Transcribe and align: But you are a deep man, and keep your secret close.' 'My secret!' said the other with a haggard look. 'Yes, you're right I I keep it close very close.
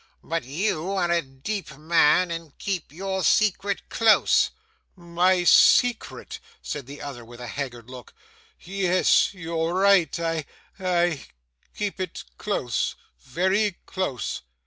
But 0.23 0.45
you 0.45 0.89
are 0.93 1.11
a 1.11 1.21
deep 1.21 1.77
man, 1.77 2.31
and 2.31 2.57
keep 2.57 2.91
your 2.91 3.23
secret 3.23 3.87
close.' 3.87 4.49
'My 4.95 5.43
secret!' 5.43 6.39
said 6.59 6.87
the 6.87 7.03
other 7.03 7.23
with 7.23 7.39
a 7.39 7.45
haggard 7.45 7.87
look. 7.87 8.15
'Yes, 8.59 9.31
you're 9.35 9.75
right 9.75 10.19
I 10.19 10.45
I 10.79 11.27
keep 11.75 11.99
it 11.99 12.23
close 12.39 12.95
very 13.19 13.77
close. 13.85 14.41